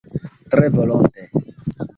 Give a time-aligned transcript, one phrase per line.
[0.51, 1.29] Tre volonte!